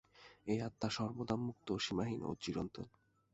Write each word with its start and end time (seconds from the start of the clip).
এই 0.47 0.59
আত্মা 0.61 0.87
সর্বদা 0.89 1.35
মুক্ত, 1.45 1.67
সীমাহীন 1.77 2.21
ও 2.23 2.31
চিরন্তন। 2.41 2.87